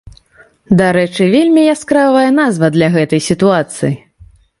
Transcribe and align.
Дарэчы, 0.79 1.27
вельмі 1.35 1.65
яскравая 1.75 2.23
назва 2.39 2.67
для 2.79 2.87
гэтай 2.95 3.21
сітуацыі. 3.29 3.93